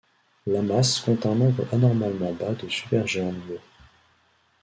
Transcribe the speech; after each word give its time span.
L'amas 0.47 0.99
compte 1.05 1.27
un 1.27 1.35
nombre 1.35 1.67
anormalement 1.71 2.33
bas 2.33 2.55
de 2.55 2.67
supergéantes 2.67 3.35
bleues. 3.35 3.59